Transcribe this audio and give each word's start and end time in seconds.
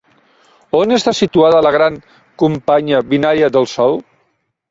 On 0.77 0.93
està 0.95 1.13
situada 1.17 1.59
la 1.65 1.73
gran 1.75 1.99
companya 2.43 3.03
binària 3.13 3.53
del 3.57 3.71
Sol? 3.77 3.97